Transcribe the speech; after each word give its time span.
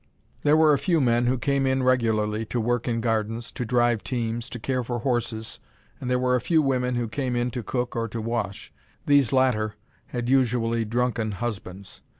There 0.41 0.57
were 0.57 0.73
a 0.73 0.79
few 0.79 0.99
men 0.99 1.27
who 1.27 1.37
came 1.37 1.67
in 1.67 1.83
regularly 1.83 2.43
to 2.47 2.59
work 2.59 2.87
in 2.87 3.01
gardens, 3.01 3.51
to 3.51 3.63
drive 3.65 4.03
teams, 4.03 4.49
to 4.49 4.57
care 4.57 4.83
for 4.83 4.97
horses, 5.01 5.59
and 5.99 6.09
there 6.09 6.17
were 6.17 6.33
a 6.35 6.41
few 6.41 6.59
women 6.63 6.95
who 6.95 7.07
came 7.07 7.35
in 7.35 7.51
to 7.51 7.61
cook 7.61 7.95
or 7.95 8.07
to 8.07 8.19
wash. 8.19 8.73
These 9.05 9.31
latter 9.31 9.75
had 10.07 10.27
usually 10.27 10.85
drunken 10.85 11.33
husbands. 11.33 12.01